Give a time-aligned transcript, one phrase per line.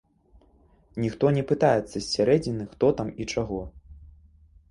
[1.03, 3.59] Ніхто не пытаецца з сярэдзіны, хто там і чаго.